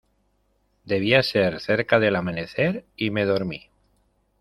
debía 0.83 1.21
ser 1.21 1.59
cerca 1.59 1.99
del 1.99 2.15
amanecer, 2.15 2.87
y 2.95 3.11
me 3.11 3.23
dormí. 3.23 3.69